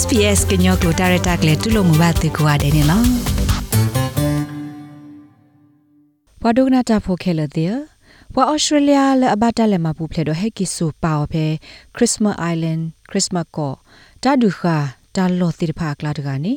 [0.00, 3.06] SPS ကညောကိုဒါရတာကလေးတူလို့မဘာတေကွာတယ်နော်
[6.42, 7.74] ဘဒုကနာတာဖိုခဲလတဲ့
[8.34, 11.44] ဘွာဩစတြေးလျလအဘတာလမပူဖလေတော့ဟက်ကီဆူပါအဖေ
[11.96, 12.78] ခရစ်စမတ်အိုင်လန်
[13.10, 13.72] ခရစ်စမတ်ကို
[14.22, 14.76] တာဒူခာ
[15.16, 16.54] တာလောတိဖာကလာတကနေ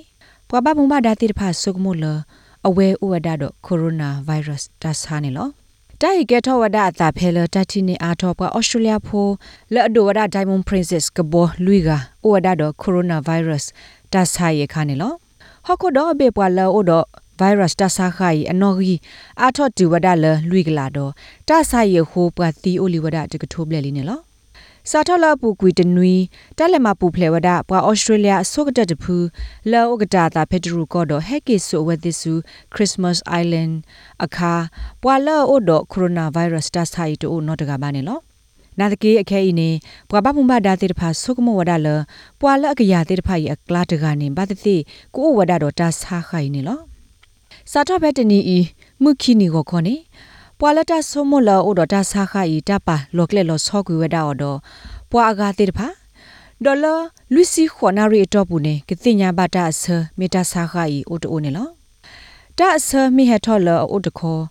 [0.49, 2.05] ဘွာဘမုံဘာဒါတိဖာဆုကမိုလ
[2.67, 5.47] အဝဲဥဝဒါတော့ကိုရိုနာဗိုင်းရပ်စ်ဒါဆာနေလော
[6.01, 9.27] တိုင်ကဲထောဝဒအတာဖဲလတတိနေအားတော့ပွာဩစတြေးလျဖို
[9.73, 13.69] လဲ့ဒိုဝဒဒိုင်မွန်ပရင်ဆစ်ကဘောလူီဂါဥဝဒါတော့ကိုရိုနာဗိုင်းရပ်စ်
[14.13, 15.13] ဒါဆာယေခါနေလော
[15.65, 17.07] ဟော့ကိုတော့ဘေပွာလောအိုတော့
[17.39, 18.95] virus ta sa khai anogi
[19.45, 21.05] a tho tu wada le lui gla do
[21.47, 24.17] ta sa ye ho pa ti oli wada de ka tho ble li ne lo
[24.91, 26.13] စာထလာပူကွီတနွီ
[26.57, 29.15] တက်လက်မပူဖလေဝဒပွာဩစတြေးလျအစောကတတဖူ
[29.71, 32.33] လောကတာတာဖက်ဒရူကောဒဟက်ကီဆိုဝဲသစ်ဆူ
[32.73, 33.71] ခရစ်စမတ်အိုင်လန်
[34.23, 34.53] အခါ
[35.03, 38.19] ပွာလောအိုဒကိုရိုနာဗိုင်းရပ်စ်တာဆိုင်တိုနော့တကဘာနေလော
[38.79, 39.69] နာတကေအခဲအင်းနေ
[40.09, 41.87] ပွာပမှုမဒါတေတဖာဆုကမဝဒလ
[42.41, 44.75] ပွာလအကရတေတဖာဤအကလာတကနေဘာတတိ
[45.15, 46.79] ကိုဝဒတော့တာဆာခိုင်နေလော
[47.71, 48.59] စာထဘက်တနီဤ
[49.01, 49.95] မှုခိနီကိုခေါနေ
[50.59, 54.57] ပွာလတာဆိုမလာအိုဒတာဆာခိုင်တပါလောကလေလောဆောကွေဝဒအော်တော့
[55.11, 55.87] ပွာအဂါတေတဖာ
[56.63, 56.93] ဒေါ်လာ
[57.33, 59.83] လူစီခွန်နာရီတော့ဘူးနေကတိညာဘတာအဆ
[60.17, 61.69] မေတာဆာခိုင်အိုတိုနေလော
[62.57, 64.43] တာအဆမိဟထော်လောအိုတခေါ်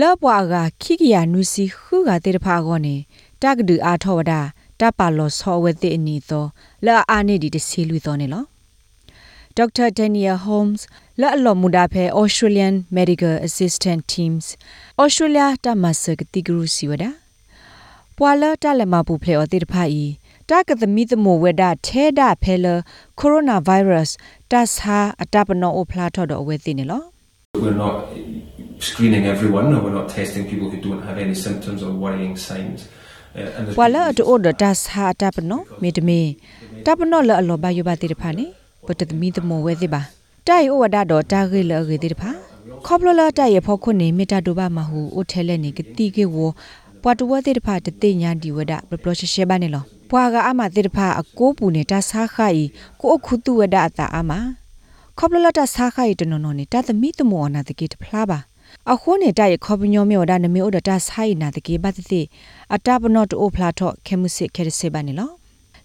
[0.00, 2.94] လောပွာကခိကရနုစီခုကတေတဖာကောနေ
[3.42, 4.32] တကဒူအားထောဝဒ
[4.80, 6.44] တပါလောဆောဝဲတိအနီသော
[6.84, 8.44] လာအာနေဒီတစီလူသောနေလော
[9.60, 9.88] Dr.
[9.98, 10.80] Daniel Holmes
[11.20, 14.44] လာအလောမူဒါဖဲ Australian Medical Assistant Teams
[15.02, 17.04] Australia တမဆကတိဂရုစီဝဒ
[18.16, 20.04] ပွာလာတလမပူဖလေအတိတဖာဤ
[20.50, 22.66] တကသမီသမဝဒထဲဒဖဲလ
[23.20, 24.14] ကိုရိုနာဗိုင်းရပ်စ်
[24.50, 27.02] တတ်ဟာအတပနောအဖလာထော်တော့အဝဲသိနေလော
[27.62, 27.96] We're not
[28.88, 32.78] screening everyone or we're not testing people who don't have any symptoms or worrying signs.
[32.86, 36.20] Uh, and there's ဝါလာအတိုဒတတ်ဟာအတပနောမေတမေ
[36.86, 38.46] တပနောလအလောဘယဘတိတဖာနေ
[38.86, 40.00] ပတသမီသမဝဲသိပါ
[40.48, 42.30] တိုင်ဩဝဒတော့တာဂေလအဂေတိတဖာ
[42.86, 46.36] ခေါပလလာတိုင်ရဖောခုနေမေတ္တာဒုဘမဟုအိုထဲလက်နေကတိကေဝ
[47.02, 52.62] ပွာတဝဲတိတဖာတတိညာဒီဝဒပပလရှရှေဘာနေလောပွာကအမတိတဖာအကိုပူနေတာဆာခိုင်
[53.00, 54.32] ကိုအခုတုဝဒအတာအမ
[55.18, 58.38] ခေါပလလာတဆာခိုင်တနော်နော်နေတာသမီတမောနာတကေတဖလားပါ
[58.92, 62.22] အခုနေတဲ့ရခေါပညောမြော်ဒါနမေဩဒတာဆိုင်နာတကေဘတ်တိ
[62.74, 65.30] အတပနော့တိုဖလာထော့ခေမှုစစ်ခဲရစေပါနေလော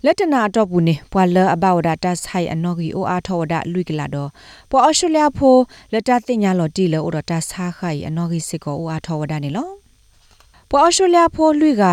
[0.06, 4.30] လက်တနာတော့ဘူးနေပွာလအဘဝဒတာဆိုင်အနော်ဂီအိုအားထောဝဒလွိကလာတော့
[4.70, 5.56] ပွာအော်စတြေးလျဖို
[5.92, 9.70] လက်တတင်ညာလော်တီလောအိုဒတာဆာခိုင်အနော်ဂီစစ်ကိုအိုအားထောဝဒနေလော
[10.70, 11.84] ပွာအော်စတြေးလျဖိုလွိက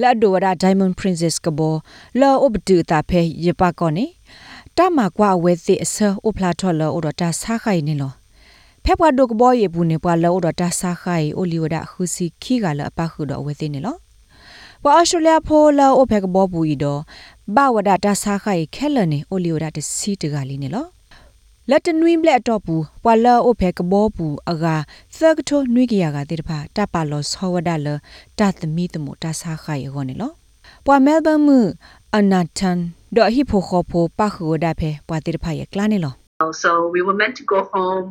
[0.00, 1.74] လက်ဒိုဝဒဒိုင်မွန်ပရင်ဆစ်ကဘော
[2.20, 4.06] လောအိုဘဒူတာဖဲရပါကောနေ
[4.76, 8.12] တမကွာဝဲသိအဆအိုဖလာထော်လောအိုဒတာဆာခိုင်နေလော
[8.84, 13.96] ဖက်ပွားဒုကဘောရေဘူးနေပွာလောအိုဒတာဆာခိုင်အိုလီဝဒခူစီခီကလအပခုတော့ဝဲသိနေလော
[14.84, 17.00] ပွာအော်စတြေးလျဖိုလောအိုဖက်ကဘောဘူးဤတော့
[17.56, 20.86] ဘဝဒတာစာခိုင်ခဲလနေအိုလီယိုဒတစီတကလေးနေလော
[21.70, 24.76] လက်တနွင်းဘလက်တော့ဘူးပွာလာအိုဖဲကဘောဘူးအဂါ
[25.18, 27.88] သကထိုနွိကရကတိတဖာတပါလောဆောဝဒလ
[28.38, 30.30] တသမီတမတာစာခိုင်ရောနေလော
[30.86, 31.58] ပွာမဲလ်ဘမ်မူ
[32.16, 32.78] အနာတန်
[33.16, 36.14] ဒေါ်ဟီဖိုခေါဖိုပါခူဒဖဲပွာတိတဖာရကလာနေလော
[36.64, 38.06] So we were meant to go home,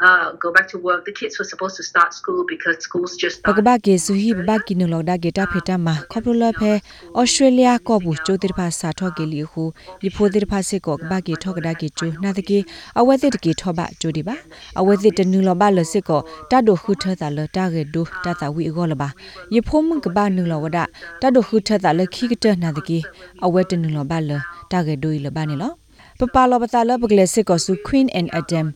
[0.00, 1.04] uh, go back to work.
[1.04, 3.66] The kids were supposed to start school because schools just ပက started.
[3.66, 6.72] ဘာကေဆူဟီဘဘကီနလောဒါဂေတာဖေတာမာခေါပလိုလဖဲ
[7.18, 9.62] ဩစတြေးလျကောဘူးကျိုတိတဖာစာထော့ကေလီခု
[10.00, 12.58] ဒီဖိုတိတဖာစစ်ကောကဘာကေထော့ကဒါကေကျိုနာတကေ
[12.98, 14.34] အဝဲစစ်တကေထော့ဘကျိုဒီပါ
[14.80, 19.08] အဝဲစစ်တနူလောဘလစစ်ကောတတ်ဒိုခုထတာလတာဂေဒိုတတာဝီအကောလပါ
[19.54, 20.78] ယေဖိုမကဘာနူလောဝဒ
[21.20, 22.98] တတ်ဒိုခုထတာလခိကတနာတကေ
[23.44, 24.30] အဝဲတနူလောဘလ
[24.70, 25.72] တာဂေဒိုလပါနေလော
[26.20, 28.66] ပပလောပတာလပကလစစ်ကောစု Queen and Adam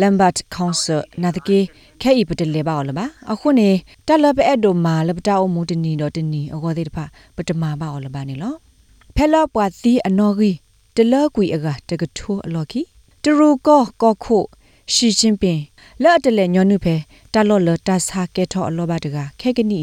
[0.00, 1.58] Lambert Council နာတကေ
[2.02, 3.68] ခဲဤပတလေပါော်လပါအခုနေ
[4.06, 6.98] တက်လပအဲ့ဒိုမာလပတာအမှုတနီတော့တနီအကောသေးတဖ
[7.36, 8.54] ပတမာပါော်လပါနေလော
[9.16, 10.56] ဖဲလပွားသီအနော်ကြီး
[10.96, 12.82] တလကွေအကတကထိုးအလော်ခီ
[13.24, 14.38] တရူကောကောခု
[14.94, 15.60] ရှီချင်းပင်
[16.02, 16.96] လက်အတလေညောနုဖဲ
[17.34, 19.82] တလော်လတဆာကဲထောအလောဘတကခဲကနီ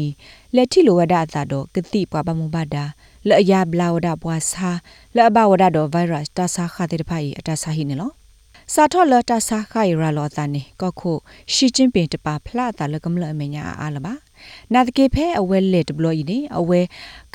[0.54, 2.84] လက်ထီလိုဝဒအသာတော့ကတိပွားပမှုပါတာ
[3.26, 4.70] လက်အယဘလာဝဒပွားစာ
[5.16, 8.12] လက်အဘဝဒတော့ virus တဆာခတဲ့တဖိုင်အတဆာဟိနေလော
[8.73, 11.11] စာထောလတာစာခိုင်ရာလောတာနေကောခု
[11.53, 14.13] ရှီချင်းပင်တပါဖလာတာလကမလအမညာအားလပါ
[14.73, 16.81] နာတကေဖဲအဝဲလက်ဒဘလီနေအဝဲ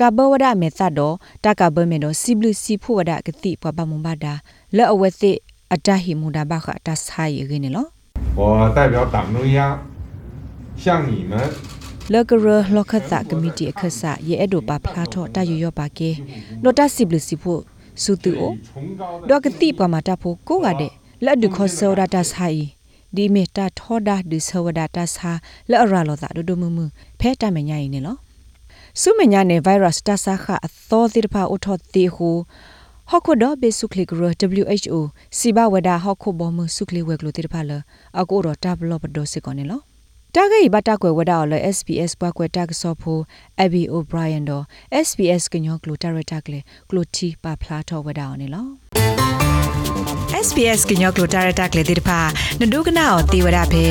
[0.00, 1.14] ကဘဝဒမေသတ်တော့
[1.44, 4.34] တကဘမေတော့စီဘလူစီဖို့ဝဒကတိပပမဘာဒါ
[4.76, 5.32] လဲအဝဲသိ
[5.74, 7.88] အတဟိမူဒါဘခတာဆိုင်ရင်းနော်
[8.38, 8.40] 我
[8.76, 9.58] 代表党中央
[10.82, 11.32] 向你们
[12.12, 16.10] လကရလောခတာကမတီအခဆာရဲ့အဒိုပါဖလာတော့တရရပါကေ
[16.64, 17.60] လောတာစီဘလူစီဖို့
[18.02, 18.70] စုတူအို 崇
[19.00, 20.92] 高的 ဒေါကတိပမာတာဖို့ကိုကတဲ့
[21.25, 22.61] လက်ဒုခောဆောဒတာဆိုင်
[23.15, 25.31] ဒီမေတာထောဒါဒုဆောဒတာဆာ
[25.69, 26.79] လဲအရာလောတာဒုဒမမ
[27.19, 28.19] ဖဲတမညာရင်နော်
[29.01, 32.35] ဆုမညာနေဗိုင်းရပ်စ်တဆာခအသောတိတဖာအထောတိဟုဟ
[33.09, 34.23] ဟော့ခုဒဘေဆုခလီဂရ
[34.63, 34.97] WHO
[35.37, 37.71] စီဘဝဒါဟော့ခုဘောမဆုခလီဝဲကလိုတေတဖာလ
[38.19, 39.81] အကိုတော့တပ်လော့ပဒိုစစ်ကောနေလော
[40.35, 43.19] တာဂိဘတာကွယ်ဝဒါလ SPS ဘွားကွယ်တာကဆောဖို
[43.63, 44.63] Abby O'Brien တော့
[45.07, 46.59] SPS ကညောကလိုတာရတာကလေ
[46.89, 48.90] ကလိုတီပါဖလာတော့ဝဒါအောင်နေလော
[50.45, 52.19] SPS ကညောကလိုတာရတာကလေတိတဖာ
[52.59, 53.85] နဒုကနာအောတေဝရဖဲ